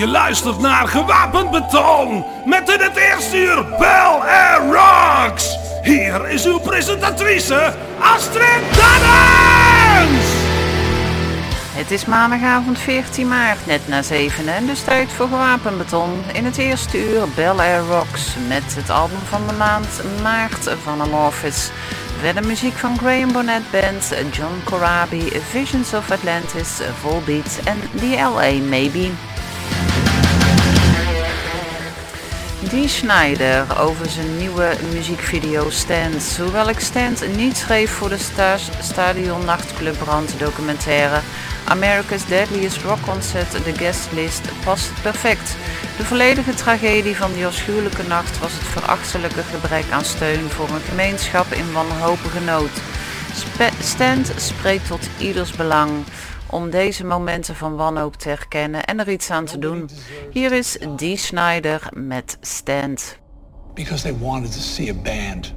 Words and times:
Je 0.00 0.08
luistert 0.08 0.58
naar 0.58 0.88
Gewapend 0.88 1.50
Beton 1.50 2.24
met 2.44 2.68
in 2.68 2.80
het 2.80 2.96
eerste 2.96 3.36
uur 3.36 3.64
Bell 3.78 4.20
Air 4.26 4.60
Rocks. 4.72 5.58
Hier 5.82 6.28
is 6.28 6.46
uw 6.46 6.58
presentatrice 6.58 7.74
Astrid 7.98 8.62
Dannens. 8.76 10.24
Het 11.72 11.90
is 11.90 12.04
maandagavond 12.04 12.78
14 12.78 13.28
maart, 13.28 13.66
net 13.66 13.88
na 13.88 14.02
7 14.02 14.54
en 14.54 14.66
dus 14.66 14.82
tijd 14.82 15.08
voor 15.12 15.28
Gewapend 15.28 15.78
Beton. 15.78 16.22
In 16.32 16.44
het 16.44 16.56
eerste 16.56 17.10
uur 17.10 17.28
Bell 17.34 17.58
Air 17.58 17.82
Rocks 17.88 18.34
met 18.48 18.74
het 18.76 18.90
album 18.90 19.20
van 19.28 19.46
de 19.46 19.54
maand 19.54 20.00
Maart 20.22 20.70
van 20.82 21.00
Amorphis. 21.00 21.70
Verder 22.20 22.46
muziek 22.46 22.76
van 22.76 22.98
Graham 22.98 23.32
Bonnet 23.32 23.70
Band, 23.70 24.14
John 24.32 24.60
Corabi, 24.64 25.30
Visions 25.50 25.94
of 25.94 26.10
Atlantis, 26.10 26.80
Volbeat 27.00 27.60
en 27.64 27.80
The 27.98 28.16
L.A. 28.16 28.68
Maybe. 28.68 29.10
Die 32.70 32.88
Schneider 32.88 33.80
over 33.80 34.10
zijn 34.10 34.36
nieuwe 34.36 34.76
muziekvideo 34.92 35.70
Stand. 35.70 36.36
Hoewel 36.36 36.68
ik 36.68 36.80
Stand 36.80 37.36
niet 37.36 37.56
schreef 37.56 37.90
voor 37.90 38.08
de 38.08 38.18
sta 38.18 38.56
Stadion 38.80 39.44
Nachtclub 39.44 39.98
Brand 39.98 40.38
documentaire 40.38 41.20
America's 41.64 42.26
Deadliest 42.26 42.82
Rock 42.82 43.00
Concert, 43.00 43.64
de 43.64 43.74
guestlist, 43.74 44.40
past 44.64 44.88
het 44.88 45.02
perfect. 45.02 45.56
De 45.96 46.04
volledige 46.04 46.54
tragedie 46.54 47.16
van 47.16 47.32
die 47.32 47.46
afschuwelijke 47.46 48.02
nacht 48.02 48.38
was 48.38 48.52
het 48.52 48.62
verachtelijke 48.62 49.42
gebrek 49.42 49.90
aan 49.90 50.04
steun 50.04 50.50
voor 50.50 50.68
een 50.68 50.88
gemeenschap 50.88 51.52
in 51.52 51.72
wanhopige 51.72 52.40
nood. 52.40 52.80
Stand 53.80 54.32
spreekt 54.36 54.86
tot 54.86 55.08
ieders 55.18 55.52
belang 55.52 55.90
om 56.50 56.70
deze 56.70 57.04
momenten 57.04 57.56
van 57.56 57.76
wanhoop 57.76 58.16
te 58.16 58.28
herkennen 58.28 58.84
en 58.84 59.00
er 59.00 59.10
iets 59.10 59.30
aan 59.30 59.44
te 59.44 59.58
doen. 59.58 59.90
Hier 60.30 60.52
is 60.52 60.78
Dee 60.96 61.16
Snyder 61.16 61.88
met 61.92 62.36
Stand. 62.40 63.18
Because 63.74 64.02
they 64.02 64.18
wanted 64.18 64.52
to 64.52 64.60
see 64.60 64.90
a 64.90 64.94
band. 64.94 65.54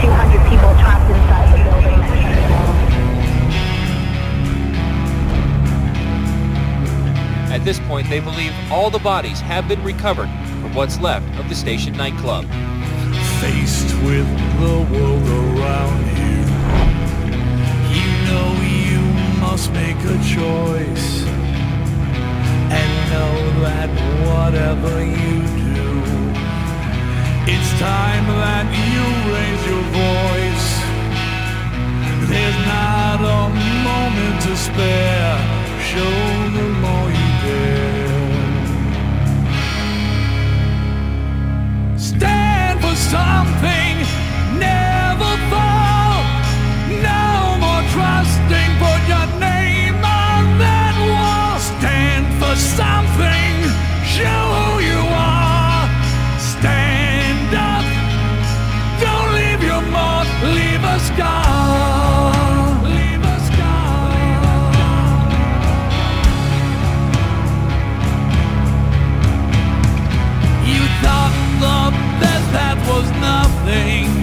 200 0.00 0.48
people 0.48 0.74
trapped 0.80 1.10
inside 1.10 1.48
the 1.52 1.58
building. 1.64 1.96
At 7.52 7.64
this 7.64 7.80
point, 7.88 8.08
they 8.08 8.20
believe 8.20 8.52
all 8.70 8.90
the 8.90 8.98
bodies 8.98 9.40
have 9.40 9.66
been 9.68 9.82
recovered 9.82 10.28
from 10.60 10.74
what's 10.74 11.00
left 11.00 11.38
of 11.38 11.48
the 11.48 11.54
station 11.54 11.96
nightclub. 11.96 12.44
Faced 13.40 13.94
with 14.02 14.28
the 14.60 14.76
world 14.90 15.28
around 15.42 16.04
you, 16.20 16.38
you 17.96 18.08
know 18.26 18.48
you 18.88 19.02
must 19.40 19.70
make 19.72 20.00
a 20.14 20.18
choice. 20.36 21.08
And 22.78 22.90
know 23.12 23.36
that 23.66 23.90
whatever 24.26 24.94
you 25.04 25.36
do, 25.62 25.84
it's 27.52 27.70
time 27.78 28.26
that 28.42 28.66
you 28.88 29.04
raise 29.34 29.62
your 29.70 29.84
voice. 30.04 30.68
There's 32.30 32.58
not 32.66 33.18
a 33.20 33.42
moment 33.88 34.36
to 34.46 34.56
spare. 34.56 35.36
Show 35.90 36.16
them 36.56 36.84
all 36.84 37.08
you 37.10 37.30
dare. 37.44 37.85
Something, 43.10 43.94
never 44.58 45.32
fall. 45.50 46.18
No 47.10 47.56
more 47.62 47.82
trusting, 47.94 48.70
put 48.82 49.00
your 49.06 49.26
name 49.38 49.94
on 50.02 50.58
that 50.58 50.94
wall. 51.10 51.58
Stand 51.60 52.26
for 52.40 52.54
something, 52.56 53.54
thing 73.66 74.15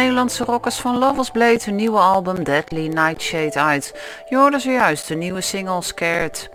Nederlandse 0.00 0.44
rockers 0.44 0.76
van 0.80 0.98
Lovers 0.98 1.30
Blade 1.30 1.60
hun 1.64 1.74
nieuwe 1.74 1.98
album 1.98 2.44
Deadly 2.44 2.86
Nightshade 2.86 3.60
uit. 3.60 3.94
Je 4.28 4.36
hoorde 4.36 4.58
zojuist 4.58 5.08
de 5.08 5.14
nieuwe 5.14 5.40
single 5.40 5.82
Scared. 5.82 6.50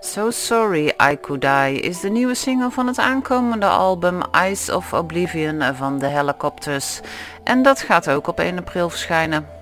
So 0.00 0.30
Sorry 0.30 0.94
I 1.10 1.18
Could 1.20 1.40
Die 1.40 1.80
is 1.80 2.00
de 2.00 2.10
nieuwe 2.10 2.34
single 2.34 2.70
van 2.70 2.86
het 2.86 2.98
aankomende 2.98 3.66
album 3.66 4.20
Eyes 4.32 4.70
of 4.70 4.92
Oblivion 4.92 5.62
van 5.74 5.98
de 5.98 6.06
Helicopters. 6.06 7.00
En 7.44 7.62
dat 7.62 7.80
gaat 7.80 8.10
ook 8.10 8.26
op 8.26 8.40
1 8.40 8.58
april 8.58 8.90
verschijnen. 8.90 9.59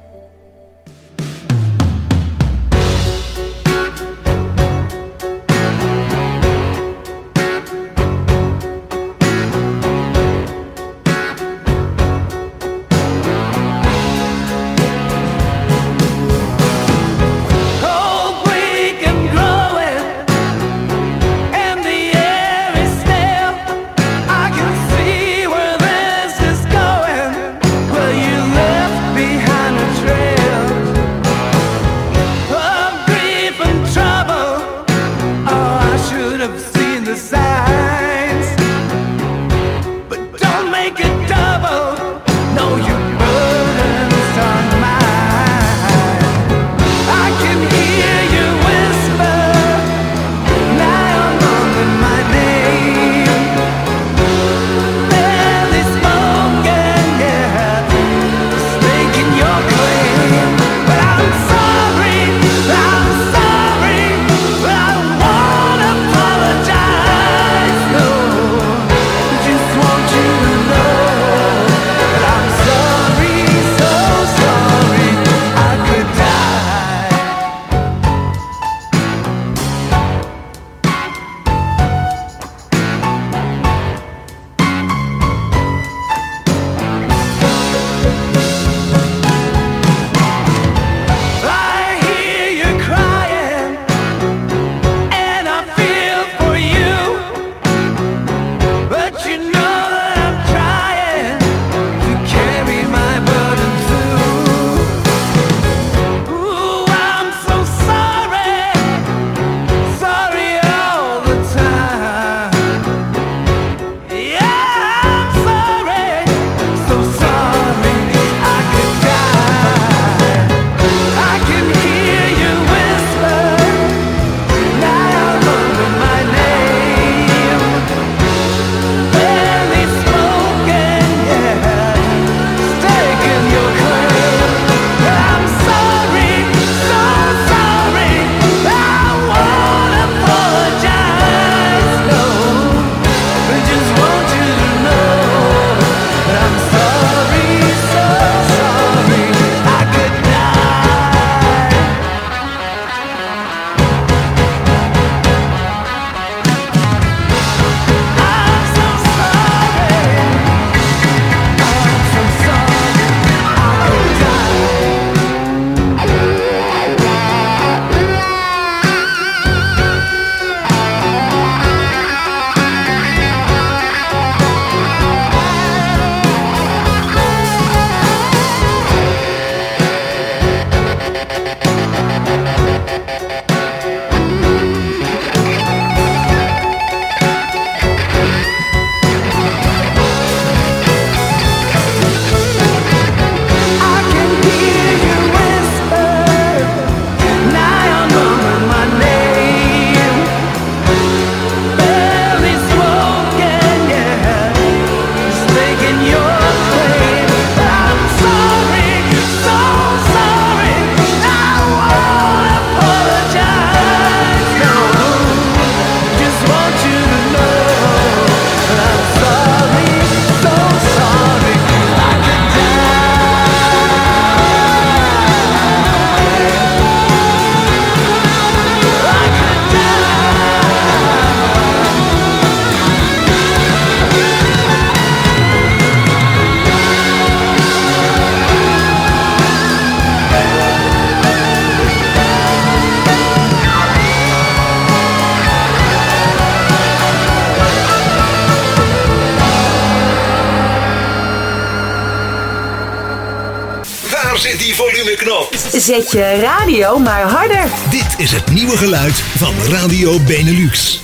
Waar 254.38 254.50
zit 254.50 254.60
die 254.60 254.74
volumeknop? 254.74 255.54
Zet 255.72 256.10
je 256.10 256.38
radio 256.40 256.98
maar 256.98 257.22
harder. 257.22 257.64
Dit 257.90 258.14
is 258.16 258.30
het 258.32 258.50
nieuwe 258.50 258.76
geluid 258.76 259.22
van 259.36 259.54
Radio 259.70 260.20
Benelux. 260.20 261.00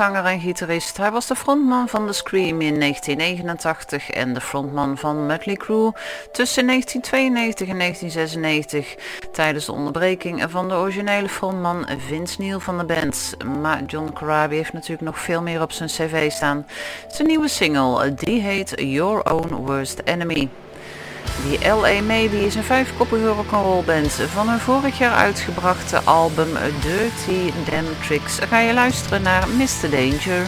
Hardrockzanger 0.00 0.32
en 0.32 0.40
gitarist. 0.40 0.96
Hij 0.96 1.10
was 1.10 1.26
de 1.26 1.36
frontman 1.36 1.88
van 1.88 2.06
The 2.06 2.12
Scream 2.12 2.60
in 2.60 2.80
1989 2.80 4.10
en 4.10 4.34
de 4.34 4.40
frontman 4.40 4.98
van 4.98 5.26
Mötley 5.26 5.56
Crüe 5.56 5.92
tussen 6.32 6.66
1992 6.66 7.68
en 7.68 7.78
1996 7.78 8.96
tijdens 9.32 9.66
de 9.66 9.72
onderbreking 9.72 10.44
van 10.48 10.68
de 10.68 10.74
originele 10.74 11.28
frontman 11.28 11.88
Vince 11.98 12.40
Neil 12.40 12.60
van 12.60 12.78
de 12.78 12.84
band. 12.84 13.36
Maar 13.60 13.82
John 13.84 14.12
Corabi 14.12 14.56
heeft 14.56 14.72
natuurlijk 14.72 15.02
nog 15.02 15.18
veel 15.18 15.42
meer 15.42 15.62
op 15.62 15.72
zijn 15.72 15.88
cv 15.88 16.30
staan. 16.30 16.66
Zijn 17.08 17.28
nieuwe 17.28 17.48
single, 17.48 18.14
die 18.14 18.40
heet 18.40 18.72
Your 18.76 19.32
Own 19.32 19.54
Worst 19.54 20.00
Enemy. 20.04 20.48
Die 21.44 21.68
L.A. 21.68 22.02
Maybe 22.02 22.46
is 22.46 22.54
een 22.54 22.62
vijfkoppige 22.62 23.28
rock'n'roll 23.28 23.84
band. 23.84 24.12
Van 24.12 24.48
hun 24.48 24.58
vorig 24.58 24.98
jaar 24.98 25.14
uitgebrachte 25.14 26.00
album 26.04 26.48
Dirty 26.82 27.52
Damn 27.70 27.86
Tricks 28.06 28.38
ga 28.48 28.58
je 28.58 28.72
luisteren 28.72 29.22
naar 29.22 29.48
Mr. 29.48 29.90
Danger. 29.90 30.46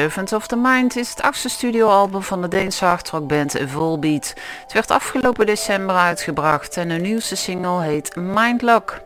Servant 0.00 0.32
of 0.32 0.46
the 0.46 0.56
Mind 0.56 0.96
is 0.96 1.10
het 1.10 1.22
achtste 1.22 1.48
studioalbum 1.48 2.22
van 2.22 2.42
de 2.42 2.48
Deense 2.48 2.84
hardrockband 2.84 3.56
Volbeat. 3.66 4.34
Het 4.62 4.72
werd 4.72 4.90
afgelopen 4.90 5.46
december 5.46 5.96
uitgebracht 5.96 6.76
en 6.76 6.90
hun 6.90 7.02
nieuwste 7.02 7.36
single 7.36 7.82
heet 7.82 8.16
Mindlock. 8.16 9.00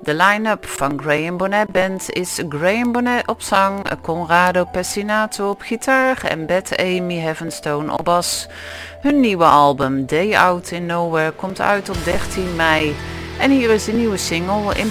De 0.00 0.14
line-up 0.14 0.66
van 0.66 1.00
Graham 1.02 1.36
Bonnet 1.36 1.68
Band 1.68 2.10
is 2.10 2.42
Graham 2.48 2.92
Bonnet 2.92 3.26
op 3.26 3.42
zang, 3.42 4.00
Conrado 4.02 4.64
Pessinato 4.64 5.50
op 5.50 5.60
gitaar 5.60 6.24
en 6.24 6.46
Beth 6.46 6.76
Amy 6.76 7.18
Heavenstone 7.18 7.92
op 7.92 8.04
bas. 8.04 8.48
Hun 9.00 9.20
nieuwe 9.20 9.44
album 9.44 10.06
Day 10.06 10.36
Out 10.36 10.70
in 10.70 10.86
Nowhere 10.86 11.32
komt 11.32 11.60
uit 11.60 11.88
op 11.88 12.04
13 12.04 12.56
mei. 12.56 12.96
En 13.38 13.50
hier 13.50 13.70
is 13.70 13.84
de 13.84 13.92
nieuwe 13.92 14.16
single 14.16 14.74
in 14.74 14.90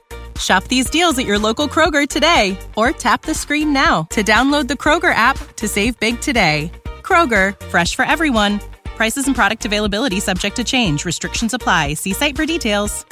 Shop 0.41 0.63
these 0.65 0.89
deals 0.89 1.17
at 1.19 1.25
your 1.25 1.37
local 1.39 1.67
Kroger 1.67 2.07
today 2.07 2.57
or 2.75 2.91
tap 2.91 3.21
the 3.21 3.33
screen 3.33 3.73
now 3.73 4.03
to 4.09 4.23
download 4.23 4.67
the 4.67 4.75
Kroger 4.75 5.13
app 5.13 5.37
to 5.57 5.67
save 5.67 5.99
big 5.99 6.19
today. 6.19 6.71
Kroger, 7.03 7.59
fresh 7.67 7.95
for 7.95 8.05
everyone. 8.05 8.59
Prices 8.95 9.27
and 9.27 9.35
product 9.35 9.65
availability 9.65 10.19
subject 10.19 10.55
to 10.55 10.63
change. 10.63 11.05
Restrictions 11.05 11.53
apply. 11.53 11.95
See 11.95 12.13
site 12.13 12.35
for 12.35 12.45
details. 12.45 13.05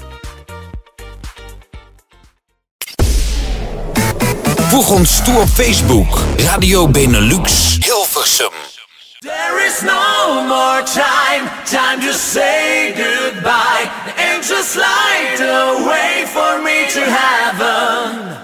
Volg 4.69 4.89
ons 4.91 5.23
toe 5.23 5.39
op 5.41 5.49
Facebook. 5.49 6.19
Radio 6.37 6.87
Benelux 6.87 7.77
Hilversum. 7.79 8.78
There 9.21 9.67
is 9.67 9.83
no 9.83 10.47
more 10.47 10.81
time, 10.87 11.49
time 11.65 11.99
to 11.99 12.13
say 12.13 12.93
goodbye. 12.95 13.91
The 14.05 14.15
angels 14.17 14.77
light 14.77 15.35
the 15.35 15.83
way 15.89 16.23
for 16.31 16.63
me 16.63 16.87
to 16.95 17.03
heaven. 17.03 18.37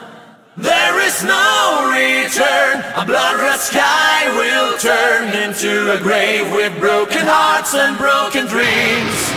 There 0.57 0.99
is 1.07 1.23
no 1.23 1.87
return, 1.95 2.83
a 2.93 3.05
blood 3.05 3.37
red 3.39 3.61
sky 3.61 4.27
will 4.35 4.77
turn 4.77 5.29
into 5.43 5.93
a 5.93 5.97
grave 5.97 6.51
with 6.51 6.77
broken 6.77 7.23
hearts 7.25 7.73
and 7.73 7.97
broken 7.97 8.45
dreams. 8.45 9.31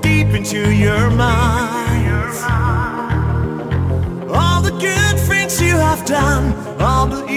deep 0.00 0.28
into 0.28 0.72
your 0.72 1.10
mind. 1.10 2.34
All 4.30 4.60
the 4.62 4.70
good 4.72 5.18
things 5.28 5.60
you 5.60 5.76
have 5.76 6.04
done, 6.04 6.54
all 6.80 7.06
the 7.06 7.29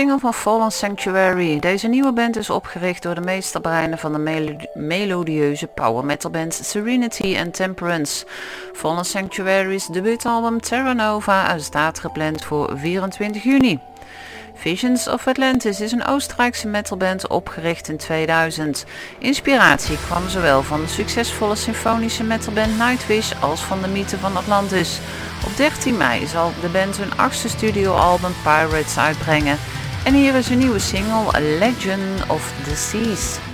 single 0.00 0.18
van 0.18 0.34
Fallen 0.34 0.72
Sanctuary. 0.72 1.58
Deze 1.58 1.88
nieuwe 1.88 2.12
band 2.12 2.36
is 2.36 2.50
opgericht 2.50 3.02
door 3.02 3.14
de 3.14 3.20
meesterbreinen 3.20 3.98
van 3.98 4.12
de 4.12 4.56
melodieuze 4.74 5.66
power 5.66 6.04
metal 6.04 6.30
bands 6.30 6.70
Serenity 6.70 7.36
en 7.36 7.50
Temperance. 7.50 8.26
Fallen 8.72 9.04
Sanctuary's 9.04 9.86
debuutalbum 9.86 10.60
Terra 10.60 10.92
Nova 10.92 11.58
staat 11.58 11.98
gepland 11.98 12.44
voor 12.44 12.72
24 12.78 13.42
juni. 13.42 13.78
Visions 14.54 15.08
of 15.08 15.26
Atlantis 15.26 15.80
is 15.80 15.92
een 15.92 16.06
Oostenrijkse 16.06 16.68
metalband 16.68 17.28
opgericht 17.28 17.88
in 17.88 17.96
2000. 17.96 18.84
Inspiratie 19.18 19.96
kwam 20.06 20.28
zowel 20.28 20.62
van 20.62 20.80
de 20.80 20.88
succesvolle 20.88 21.56
symfonische 21.56 22.24
metalband 22.24 22.78
Nightwish 22.78 23.32
als 23.40 23.60
van 23.60 23.82
de 23.82 23.88
mythe 23.88 24.18
van 24.18 24.36
Atlantis. 24.36 25.00
Op 25.46 25.56
13 25.56 25.96
mei 25.96 26.26
zal 26.26 26.52
de 26.60 26.68
band 26.68 26.96
hun 26.96 27.16
achtste 27.16 27.48
studioalbum 27.48 28.32
Pirates 28.42 28.98
uitbrengen. 28.98 29.58
En 30.04 30.14
hier 30.14 30.34
is 30.34 30.48
een 30.48 30.58
nieuwe 30.58 30.78
single 30.78 31.40
Legend 31.58 32.26
of 32.26 32.52
the 32.64 32.76
Seas. 32.76 33.49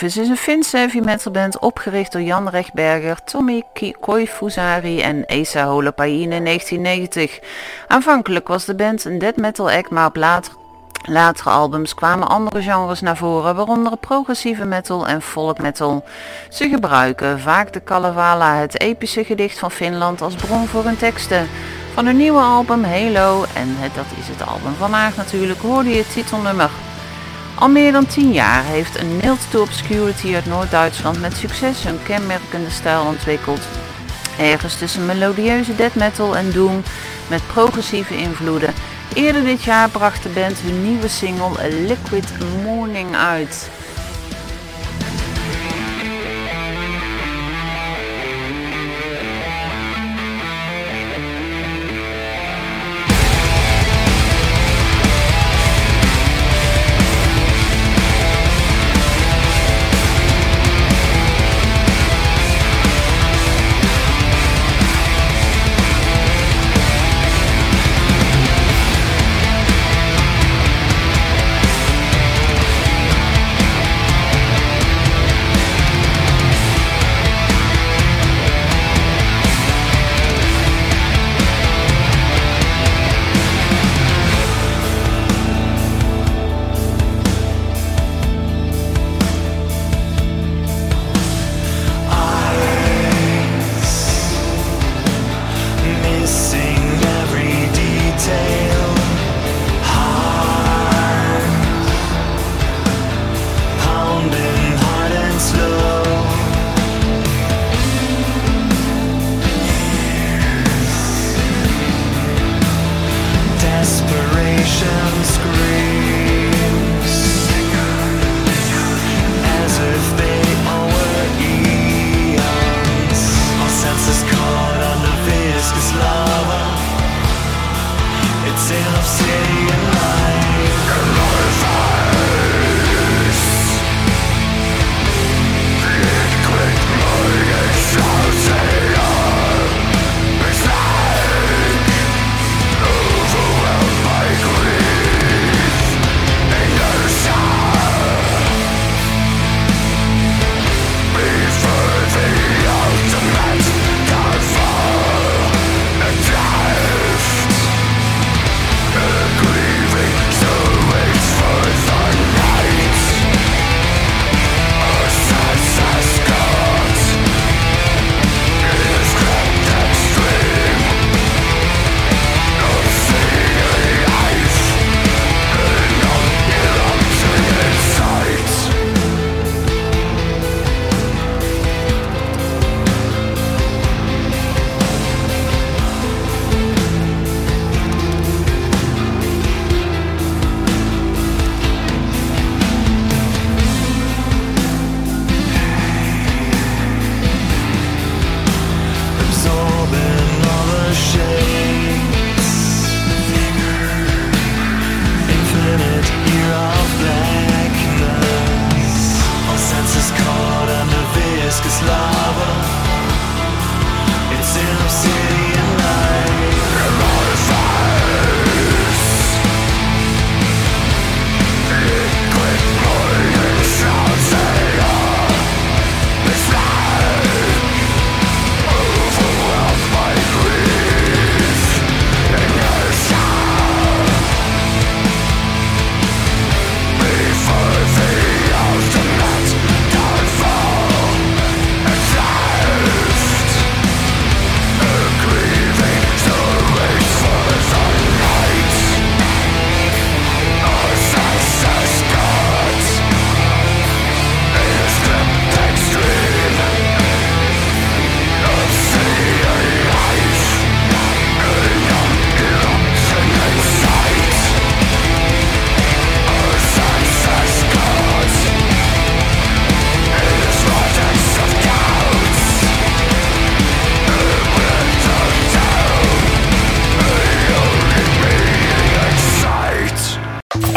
Amorphis 0.00 0.22
is 0.22 0.28
een 0.28 0.36
Finse 0.36 0.76
heavy 0.76 0.98
metal 1.00 1.32
band 1.32 1.58
opgericht 1.58 2.12
door 2.12 2.22
Jan 2.22 2.48
Rechtberger, 2.48 3.24
Tommy 3.24 3.62
Koifusari 4.00 5.00
en 5.00 5.26
Esa 5.26 5.64
Holopainen 5.64 6.32
in 6.32 6.44
1990. 6.44 7.40
Aanvankelijk 7.88 8.48
was 8.48 8.64
de 8.64 8.74
band 8.74 9.04
een 9.04 9.18
death 9.18 9.36
metal 9.36 9.70
act, 9.70 9.90
maar 9.90 10.06
op 10.06 10.16
later, 10.16 10.52
latere 11.02 11.50
albums 11.50 11.94
kwamen 11.94 12.28
andere 12.28 12.62
genres 12.62 13.00
naar 13.00 13.16
voren, 13.16 13.54
waaronder 13.54 13.96
progressieve 13.96 14.64
metal 14.64 15.06
en 15.06 15.22
folk 15.22 15.58
metal. 15.58 16.04
Ze 16.48 16.68
gebruiken 16.68 17.40
vaak 17.40 17.72
de 17.72 17.80
Kalevala, 17.80 18.56
het 18.56 18.80
epische 18.80 19.24
gedicht 19.24 19.58
van 19.58 19.70
Finland, 19.70 20.20
als 20.20 20.34
bron 20.34 20.66
voor 20.66 20.84
hun 20.84 20.96
teksten. 20.96 21.48
Van 21.94 22.06
hun 22.06 22.16
nieuwe 22.16 22.40
album 22.40 22.84
Halo, 22.84 23.44
en 23.54 23.76
dat 23.94 24.06
is 24.18 24.28
het 24.28 24.48
album 24.48 24.74
vandaag 24.74 25.16
natuurlijk, 25.16 25.60
hoorde 25.60 25.90
je 25.90 25.96
het 25.96 26.12
titelnummer. 26.12 26.70
Al 27.60 27.68
meer 27.68 27.92
dan 27.92 28.06
10 28.06 28.32
jaar 28.32 28.64
heeft 28.64 29.00
een 29.00 29.16
Nailed 29.16 29.50
to 29.50 29.62
Obscurity 29.62 30.34
uit 30.34 30.46
Noord-Duitsland 30.46 31.20
met 31.20 31.36
succes 31.36 31.84
een 31.84 32.02
kenmerkende 32.02 32.70
stijl 32.70 33.04
ontwikkeld. 33.04 33.60
Ergens 34.38 34.78
tussen 34.78 35.06
melodieuze 35.06 35.76
death 35.76 35.94
metal 35.94 36.36
en 36.36 36.52
doom 36.52 36.82
met 37.28 37.46
progressieve 37.46 38.16
invloeden. 38.16 38.74
Eerder 39.14 39.44
dit 39.44 39.62
jaar 39.62 39.88
bracht 39.88 40.22
de 40.22 40.28
band 40.28 40.58
hun 40.58 40.82
nieuwe 40.82 41.08
single 41.08 41.68
Liquid 41.86 42.32
Morning 42.64 43.16
uit. 43.16 43.70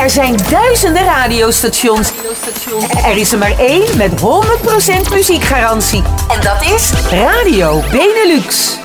Er 0.03 0.09
zijn 0.09 0.37
duizenden 0.49 1.03
radiostations. 1.03 2.11
Er 3.05 3.17
is 3.17 3.31
er 3.31 3.37
maar 3.37 3.59
één 3.59 3.97
met 3.97 4.11
100% 4.11 5.13
muziekgarantie. 5.13 6.03
En 6.27 6.41
dat 6.41 6.63
is 6.63 6.91
Radio 7.11 7.83
Benelux. 7.91 8.82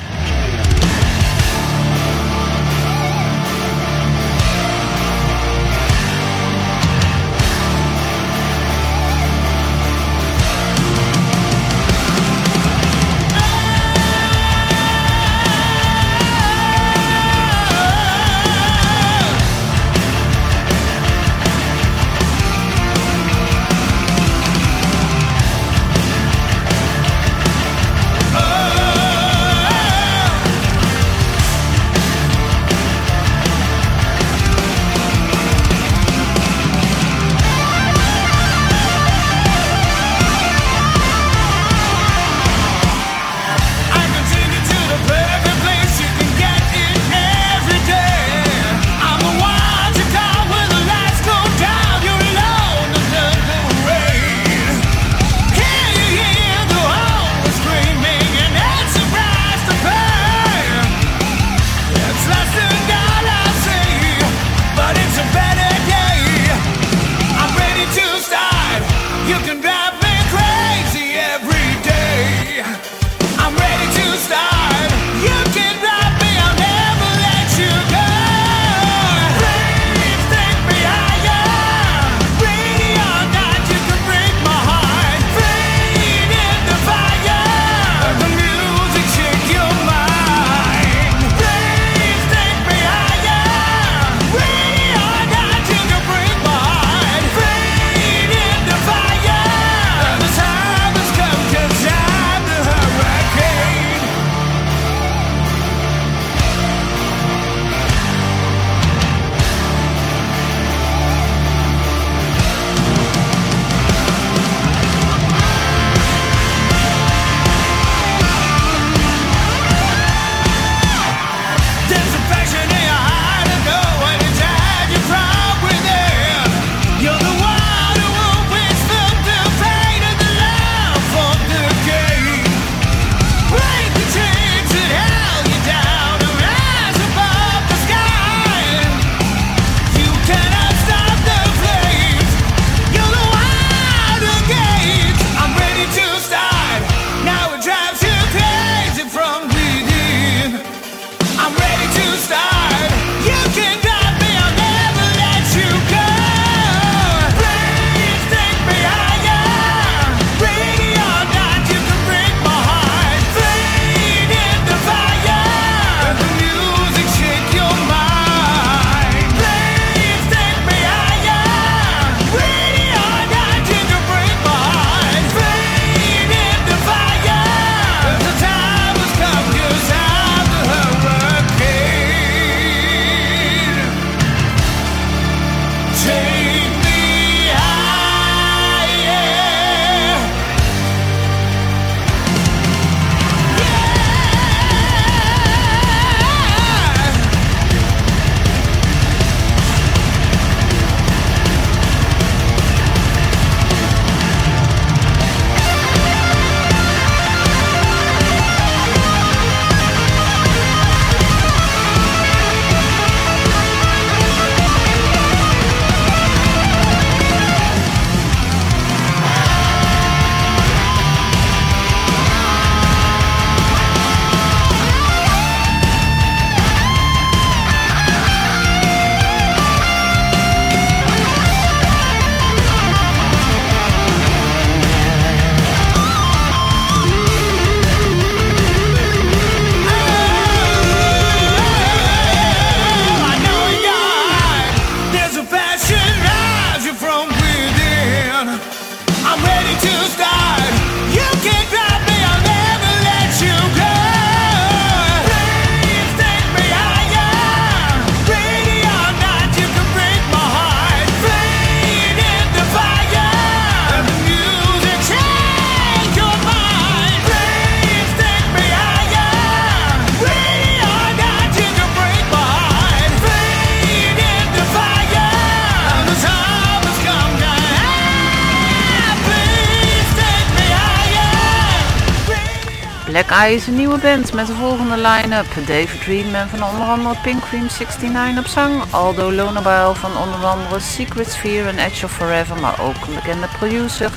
Eye 283.39 283.55
is 283.55 283.67
een 283.67 283.75
nieuwe 283.75 283.97
band 283.97 284.33
met 284.33 284.47
de 284.47 284.53
volgende 284.53 284.97
line-up. 284.97 285.67
David 285.67 286.01
Reedman 286.05 286.47
van 286.47 286.63
onder 286.63 286.87
andere 286.87 287.15
Pink 287.23 287.41
Cream 287.41 287.67
69 287.67 288.37
op 288.37 288.45
zang. 288.45 288.83
Aldo 288.91 289.31
Lonabile 289.31 289.95
van 289.95 290.17
onder 290.17 290.45
andere 290.45 290.79
Secret 290.79 291.31
Sphere 291.31 291.69
en 291.69 291.77
Edge 291.77 292.05
of 292.05 292.11
Forever, 292.11 292.59
maar 292.59 292.79
ook 292.81 293.07
een 293.07 293.15
bekende 293.15 293.47
producer. 293.57 294.11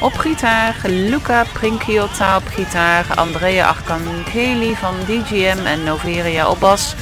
Op 0.00 0.12
gitaar 0.12 0.76
Luca 0.84 1.44
Prinkiotta 1.52 2.36
op 2.36 2.46
gitaar. 2.46 3.06
Andrea 3.14 3.68
Arcangeli 3.68 4.74
van 4.74 4.94
DGM 5.06 5.66
en 5.66 5.84
Noveria 5.84 6.50
op 6.50 6.60
bas. 6.60 6.94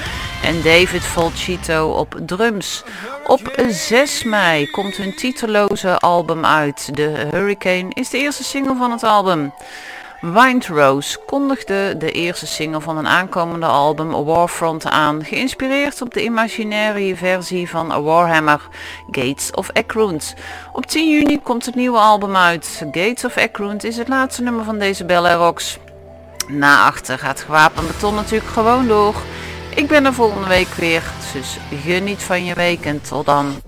En 0.43 0.63
David 0.63 1.05
Volchito 1.05 1.91
op 1.91 2.21
drums. 2.27 2.85
Op 3.27 3.53
6 3.69 4.25
mei 4.25 4.71
komt 4.71 4.97
hun 4.97 5.17
titeloze 5.17 5.99
album 5.99 6.45
uit. 6.45 6.91
The 6.95 7.29
Hurricane 7.31 7.89
is 7.89 8.11
de 8.11 8.19
eerste 8.19 8.45
single 8.45 8.77
van 8.77 8.91
het 8.91 9.03
album. 9.03 9.53
Windrose 10.21 11.19
kondigde 11.27 11.95
de 11.99 12.11
eerste 12.11 12.47
single 12.47 12.81
van 12.81 12.99
een 12.99 13.07
aankomende 13.07 13.67
album 13.67 14.25
Warfront 14.25 14.87
aan, 14.87 15.25
geïnspireerd 15.25 16.03
op 16.03 16.15
de 16.15 16.25
imaginaire 16.25 17.17
versie 17.17 17.69
van 17.69 18.03
Warhammer, 18.03 18.69
Gates 19.11 19.51
of 19.51 19.69
Ekrund. 19.73 20.35
Op 20.73 20.87
10 20.87 21.11
juni 21.11 21.41
komt 21.43 21.67
het 21.67 21.75
nieuwe 21.75 21.99
album 21.99 22.37
uit. 22.37 22.83
Gates 22.91 23.25
of 23.25 23.37
Ekrund 23.37 23.85
is 23.85 23.97
het 23.97 24.09
laatste 24.09 24.43
nummer 24.43 24.65
van 24.65 24.79
deze 24.79 25.05
Belle 25.05 25.35
Rocks. 25.35 25.79
Na 26.49 26.87
achter 26.87 27.19
gaat 27.19 27.41
gewapend 27.41 27.87
beton 27.87 28.15
natuurlijk 28.15 28.51
gewoon 28.51 28.87
door. 28.87 29.15
Ik 29.75 29.87
ben 29.87 30.05
er 30.05 30.15
volgende 30.15 30.49
week 30.49 30.69
weer, 30.69 31.03
dus 31.33 31.57
geniet 31.83 32.23
van 32.23 32.45
je 32.45 32.55
week 32.55 32.85
en 32.85 33.01
tot 33.01 33.27
dan. 33.27 33.68